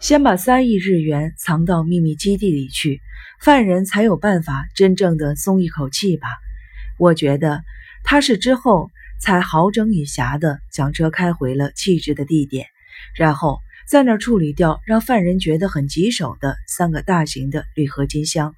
[0.00, 3.02] 先把三亿日元藏到秘密基地里去，
[3.38, 6.26] 犯人才有办法真正的松一口气吧。
[6.98, 7.62] 我觉得
[8.02, 8.90] 他是之后
[9.20, 12.66] 才好整以暇的将车开回了弃置的地点，
[13.14, 18.54] 然后在那儿处理掉让犯人觉得很棘手的三个大型的铝合金箱。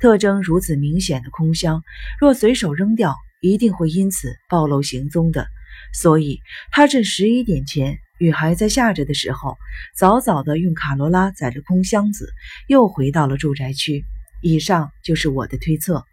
[0.00, 1.82] 特征如此明显的空箱，
[2.18, 5.46] 若随手扔掉，一定会因此暴露行踪的。
[5.92, 6.40] 所以
[6.70, 9.56] 他趁十一点前雨还在下着的时候，
[9.96, 12.28] 早早的用卡罗拉载着空箱子，
[12.68, 14.04] 又回到了住宅区。
[14.42, 16.04] 以上就是我的推测。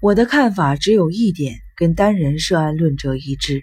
[0.00, 3.62] 我的看法只有一点，跟单人涉案论者一致，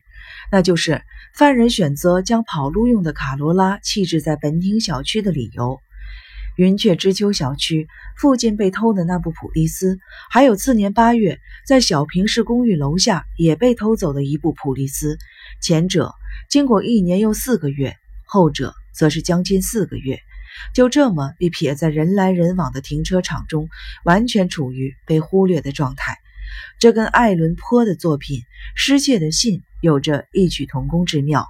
[0.52, 1.02] 那就是
[1.34, 5.80] 犯人选择将跑路用的卡罗拉弃置在本町小区的理由。
[6.58, 7.88] 云雀之丘小区
[8.18, 9.98] 附近被偷的那部普利斯，
[10.30, 15.18] 还有次年八月在小平市公寓楼下也被偷走的一部普利斯，
[15.62, 16.14] 前者
[16.50, 20.20] 经过一年又四个月，后者则是将近四个月，
[20.74, 23.70] 就这么被撇在人来人往的停车场中，
[24.04, 26.18] 完全处于被忽略的状态。
[26.80, 28.40] 这跟艾伦坡的作品
[28.76, 31.48] 《失窃的信》有着异曲同工之妙。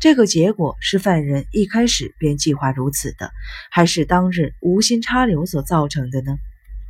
[0.00, 3.30] 这个结果是犯人一开始便计划如此的，
[3.70, 6.36] 还是当日无心插柳所造成的呢？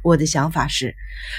[0.03, 0.95] 我的想法是，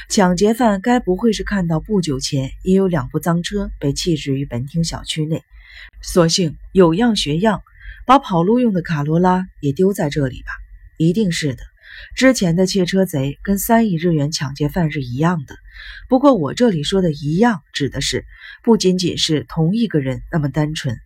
[0.10, 5.44] 抢劫犯该不会是看到不久前也有两部赃车被弃置于本町小区内，
[6.02, 7.64] 索性有样学样，
[8.06, 10.52] 把跑路用的卡罗拉也丢在这里吧？
[10.98, 11.64] 一定是的。
[12.16, 15.56] 之前的窃车贼跟三亿日元抢劫犯是一样的，
[16.08, 18.26] 不过我这里说的一样，指的是
[18.64, 20.98] 不仅仅是同一个人那么单纯。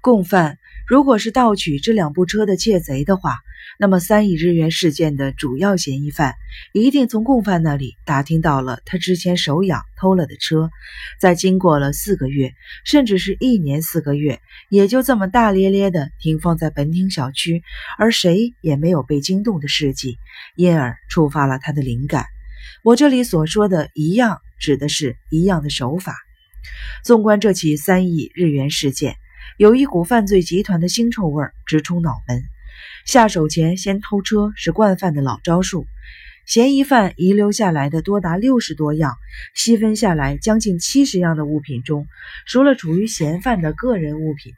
[0.00, 3.36] 共犯如果是盗取这两部车的窃贼的话，
[3.78, 6.34] 那么三亿日元事件的主要嫌疑犯
[6.72, 10.70] 一定从共犯那里打听到了他之前手痒偷了的车，
[11.20, 12.52] 在经过了四个月，
[12.84, 17.62] 甚至是一年四个月，也就这么大咧咧的停放在本町小区，
[17.96, 20.18] 而谁也没有被惊动的事迹，
[20.56, 22.26] 因而触发了他的灵感。
[22.82, 26.16] 我这里所说的一样，指的是一样的手法。
[27.04, 29.16] 纵观这起三亿日元事件。
[29.58, 32.42] 有一股犯罪集团的腥臭味直冲脑门。
[33.04, 35.84] 下手前先偷车是惯犯的老招数。
[36.46, 39.14] 嫌疑犯遗留下来的多达六十多样，
[39.54, 42.06] 细分下来将近七十样的物品中，
[42.46, 44.52] 除了处于嫌犯的个人物品，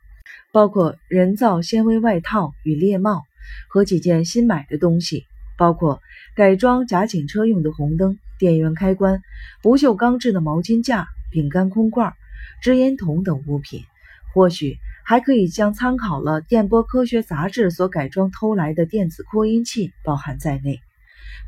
[0.53, 3.25] 包括人造纤维外套与猎帽
[3.69, 5.27] 和几件新买的东西，
[5.57, 6.01] 包括
[6.35, 9.23] 改装假警车用的红灯、电源开关、
[9.63, 12.13] 不锈钢制的毛巾架、饼干空罐、
[12.63, 13.85] 支烟筒等物品。
[14.33, 20.81] 或许还可以将参考了《电波科学杂志》所改装偷来的电子扩音器包含在内。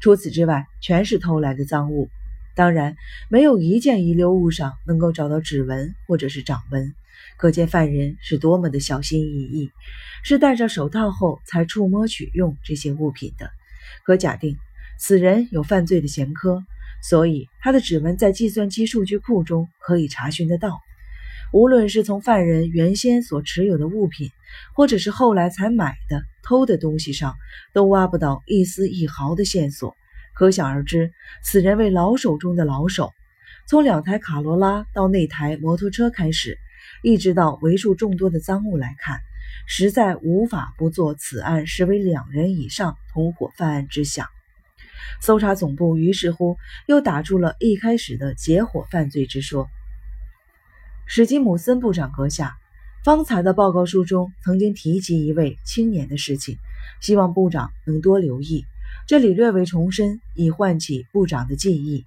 [0.00, 2.09] 除此之外，全是偷来的赃物。
[2.55, 2.95] 当然，
[3.28, 6.95] 没有一件遗留物上能够找到指纹或者是掌纹，
[7.39, 9.72] 可见犯人是多么的小心翼翼，
[10.22, 13.50] 是戴着手套后才触摸取用这些物品的。
[14.05, 14.57] 可假定
[14.99, 16.63] 此人有犯罪的前科，
[17.03, 20.81] 所以他的指纹在计算机数据库中可以查询得到。
[21.53, 24.31] 无论是从犯人原先所持有的物品，
[24.75, 27.35] 或者是后来才买的偷的东西上，
[27.73, 29.95] 都挖不到一丝一毫的线索。
[30.35, 31.13] 可想而知，
[31.45, 33.13] 此人为老手中的老手。
[33.69, 36.59] 从两台卡罗拉到那台摩托车开始，
[37.03, 39.19] 一直到为数众多的赃物来看，
[39.67, 44.29] 实在无法不做此案实为两人以上同伙犯案之想。
[45.21, 49.69] 搜查总部于是乎又打出了一开始的结伙犯罪之说。
[51.07, 52.57] 史基姆森部长阁下，
[53.05, 56.59] 方才的报告书中曾经提及一位青年的事情，
[57.01, 58.65] 希望部长能多留意。
[59.07, 62.05] 这里略为重申，以唤起部长的记忆。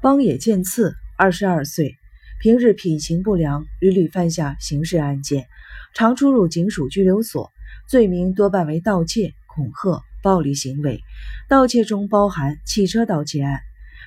[0.00, 1.96] 邦野健次，二十二岁，
[2.42, 5.46] 平日品行不良，屡屡犯下刑事案件，
[5.94, 7.52] 常出入警署拘留所，
[7.88, 11.00] 罪名多半为盗窃、恐吓、暴力行为。
[11.48, 13.60] 盗窃中包含汽车盗窃案。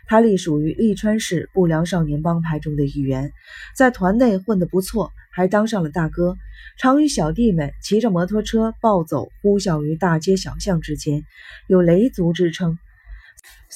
[0.07, 3.31] 他隶属于利川市不良少年帮派中的一员，
[3.73, 6.35] 在团内混得不错，还当上了大哥，
[6.77, 11.23] 常与小弟们骑着摩托车暴走，呼啸于大街小巷之间，
[11.67, 12.77] 有雷族之称。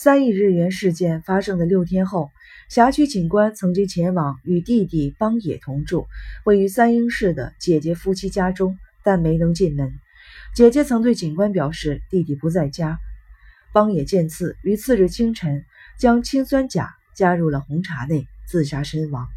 [0.01, 2.31] 三亿日元事件发生的六天后，
[2.69, 6.07] 辖区警官曾经前往与弟弟邦野同住、
[6.45, 9.91] 位于三英市的姐姐夫妻家中，但没能进门。
[10.55, 12.97] 姐姐曾对警官表示弟弟不在家。
[13.73, 15.65] 邦野见次于次日清晨。
[15.99, 19.27] 将氰酸钾加入了红茶内，自杀身亡。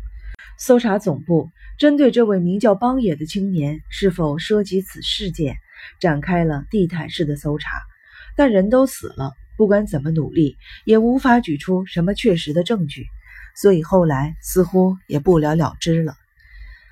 [0.61, 5.57] 搜查总部针对这位名叫邦野的青年是否涉及此事件，
[5.99, 7.69] 展开了地毯式的搜查，
[8.37, 13.07] 但人都死了，不管怎么努力，也无法举出什么确实的证据，
[13.55, 16.15] 所以后来似乎也不了了之了。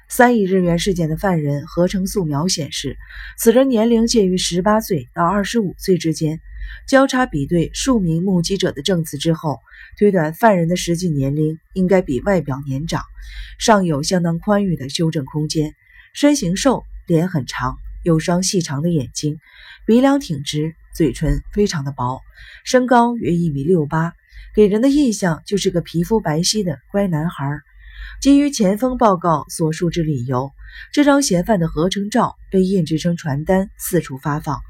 [0.08, 2.96] 三亿日元事件的犯人合成素描显示，
[3.38, 6.40] 此人年龄介于十八岁到二十五岁之间。
[6.86, 9.58] 交叉比对数名目击者的证词之后，
[9.98, 13.02] 推断犯人的实际年龄应该比外表年长，
[13.58, 15.74] 尚有相当宽裕的修正空间。
[16.12, 19.38] 身形瘦，脸很长，有双细长的眼睛，
[19.86, 22.20] 鼻梁挺直，嘴唇非常的薄，
[22.64, 24.12] 身高约一米六八，
[24.54, 27.60] 给人的印象就是个皮肤白皙的乖男孩。
[28.20, 30.50] 基于前锋报告所述之理由，
[30.92, 34.60] 这张嫌犯的合成照被印制成传单，四处发放。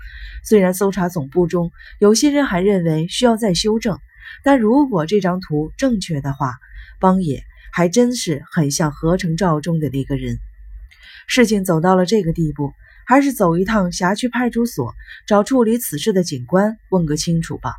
[0.44, 3.98] 虽然搜查总部中有些人还认为需要再修正，
[4.44, 6.54] 但如果这张图正确的话，
[7.00, 7.42] 邦野
[7.72, 10.38] 还真是很像合成照中的那个人。
[11.26, 12.72] 事情走到了这个地步，
[13.06, 14.94] 还是走一趟辖区派出所，
[15.26, 17.74] 找处理此事的警官问个清楚吧。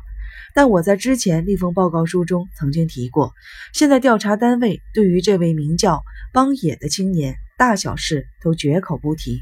[0.54, 3.32] 但我在之前立封报告书中曾经提过，
[3.72, 9.40] 现在调查单位对于这位名叫邦野的青年，大小事都绝口不提。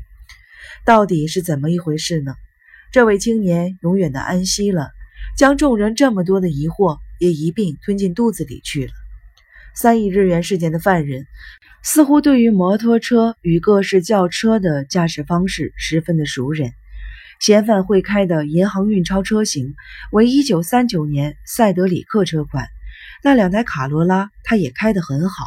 [0.84, 2.34] 到底是怎么一回事呢？
[2.92, 4.90] 这位青年永远的安息了，
[5.36, 8.92] 将众人这么多的疑惑也一并吞进肚子里去了。
[9.74, 11.26] 三亿日元事件的犯人，
[11.82, 16.72] 似乎对于摩托车与各式轿车的驾驶方式十分的熟人。
[17.40, 19.74] 嫌犯会开的银行运钞车型
[20.12, 22.66] 为一九三九年赛德里克车款，
[23.24, 25.46] 那两台卡罗拉他也开得很好。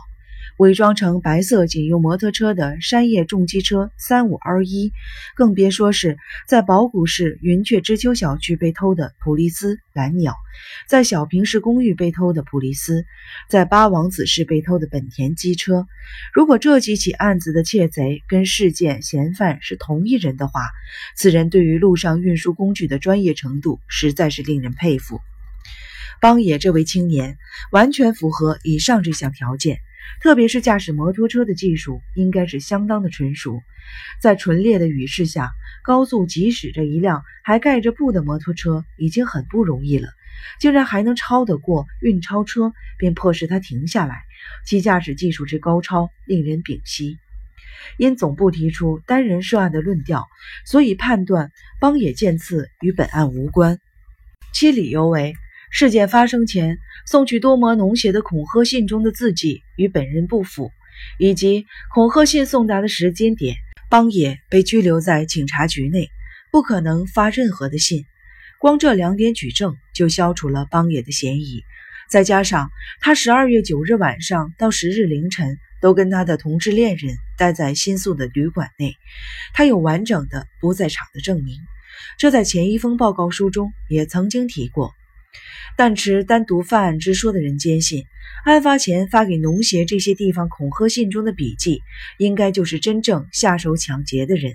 [0.57, 4.91] 伪装成白色警用摩托车的山叶重机车三五二一，
[5.35, 6.17] 更别说是
[6.47, 10.35] 在宝谷市云雀之丘小区被偷的普利斯蓝鸟，
[10.88, 13.03] 在小平市公寓被偷的普利斯，
[13.50, 15.88] 在八王子市被偷的本田机车。
[16.33, 20.61] 如果这几起案子的窃贼跟事件嫌犯是同一人的话，
[21.15, 25.19] 此人对于路上运输工具的专业程度实在是令人佩服。
[26.21, 27.38] 邦野这位青年
[27.71, 29.79] 完全符合以上这项条件。
[30.21, 33.61] 特别是驾驶摩托车的技术应该是相当的纯熟，
[34.21, 35.51] 在纯烈的雨势下，
[35.83, 40.07] 高速疾驶着一辆还盖着布的摩托车已经很不容易了，
[40.59, 44.23] 竟然还能超得过运钞车，便迫使他停下来，
[44.65, 47.17] 其驾驶技术之高超令人屏息。
[47.97, 50.27] 因总部提出单人涉案的论调，
[50.65, 51.51] 所以判断
[51.81, 53.79] 邦野健次与本案无关，
[54.53, 55.33] 其理由为。
[55.75, 56.77] 事件发生前
[57.07, 60.71] 送去多摩农协的恐吓信中的字迹与本人不符，
[61.17, 63.55] 以及恐吓信送达的时间点，
[63.89, 66.11] 邦野被拘留在警察局内，
[66.51, 68.05] 不可能发任何的信。
[68.59, 71.63] 光这两点举证就消除了邦野的嫌疑。
[72.07, 72.69] 再加上
[73.01, 78.95] 他十二月九日晚上到十日凌晨都跟他的同志恋人待在新宿的旅馆内，
[79.55, 81.57] 他有完整的不在场的证明。
[82.19, 84.93] 这在前一封报告书中也曾经提过。
[85.75, 88.06] 但持单独犯案之说的人坚信，
[88.45, 91.81] 案发前发给农协这些地方恐吓信中的笔记，
[92.18, 94.53] 应该就是真正下手抢劫的人。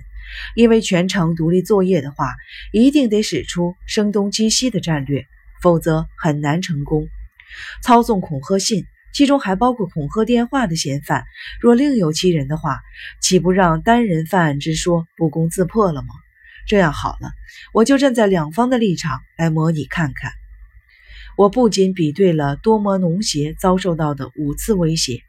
[0.55, 2.35] 因为全程独立作业的话，
[2.71, 5.25] 一定得使出声东击西的战略，
[5.61, 7.07] 否则很难成功。
[7.83, 11.25] 操纵恐吓信，其中还包括恐吓电话的嫌犯，
[11.59, 12.79] 若另有其人的话，
[13.21, 16.09] 岂不让单人犯案之说不攻自破了吗？
[16.67, 17.31] 这样好了，
[17.73, 20.31] 我就站在两方的立场来模拟看看。
[21.39, 25.21] 我不仅比对了多摩农协遭受到的五次威胁，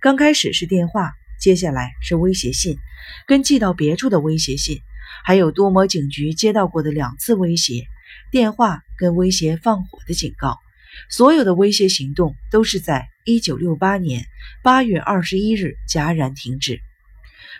[0.00, 2.78] 刚开始是电话，接下来是威胁信，
[3.26, 4.80] 跟寄到别处的威胁信，
[5.26, 7.84] 还有多摩警局接到过的两次威胁
[8.30, 10.56] 电话跟威胁放火的警告。
[11.10, 14.24] 所有的威胁行动都是在一九六八年
[14.62, 16.80] 八月二十一日戛然停止。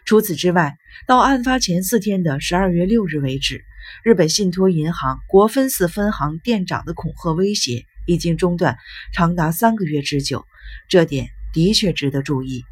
[0.06, 3.66] 除此之外，到案发前四天的十二月六日为止，
[4.02, 7.84] 日本信托银行国分寺分行店长的恐吓威胁。
[8.08, 8.78] 已经中断
[9.12, 10.44] 长达三个月之久，
[10.88, 12.64] 这点的确值得注意。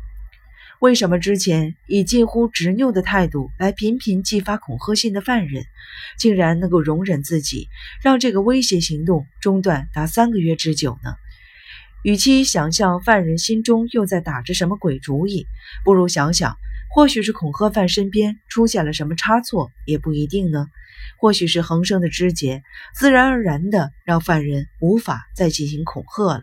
[0.81, 5.64] 为什么之前以近乎执拗的态度来频频寄发恐吓信的犯人，
[6.19, 7.69] 竟然能够容忍自己
[8.02, 11.14] 让这个威胁行动中断达三个月之久呢？
[12.03, 15.47] 与其想象犯人心中又在打着什么鬼主意，
[15.85, 16.57] 不如想想，
[16.95, 20.69] 或许是恐吓犯身边出现了什么差错，也不一定呢。
[21.19, 22.62] 或许是横生的枝节，
[22.95, 26.43] 自然而然的让犯人无法再进行恐吓了。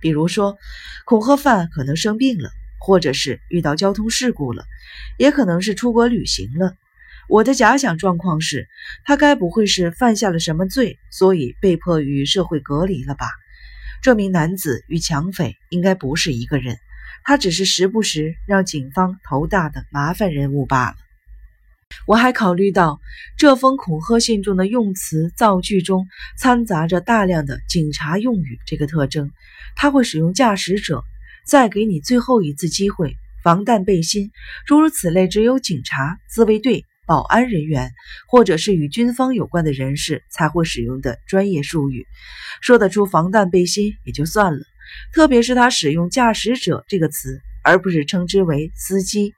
[0.00, 0.56] 比如说，
[1.04, 4.64] 恐吓犯可能生病了，或者是遇到交通事故了，
[5.18, 6.74] 也可能是出国旅行了。
[7.28, 8.68] 我的假想状况是，
[9.04, 13.26] 他该不会是犯下了什么罪，所以被迫与社会隔离了吧？
[14.02, 16.78] 这名男子与抢匪应该不是一个人，
[17.24, 20.96] 他只是时不时让警方头大的麻烦人物罢了。
[22.06, 23.00] 我还考虑到
[23.38, 29.30] 这封恐吓信中的用词造句中掺杂着大量的警察用语这个特征，
[29.76, 31.04] 他会使用驾驶者
[31.46, 34.32] 再给你最后一次机会，防弹背心，
[34.66, 37.92] 诸如此类，只有警察、自卫队、保安人员，
[38.28, 42.06] 或者是与军方有关的人士才会使用的专业术语。
[42.60, 44.60] 说得出防弹背心也就算了，
[45.12, 49.34] 特别是他使用“驾驶者”这个词，而不是称之为司机。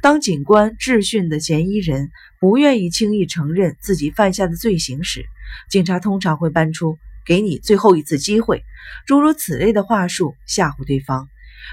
[0.00, 5.24] 当警官质询的嫌疑人不愿意轻易承认自己犯下的罪行时，
[5.70, 8.62] 警察通常会搬出“给你最后一次机会”
[9.06, 11.28] 诸如此类的话术吓唬对方。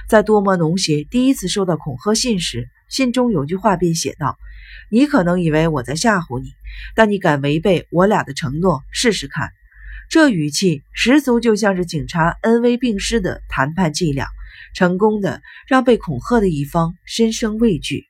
[0.10, 4.38] 在多摩农协第一次收到恐吓信时，信中有句话便写道
[4.90, 6.54] ：“你可能以为我在吓唬你，
[6.96, 9.50] 但你敢违背我俩的承诺试试看。”
[10.08, 14.28] 这语气十足就像是警察恩威并施的谈判伎俩，
[14.76, 18.06] 成功的让被恐吓的一方心生畏惧。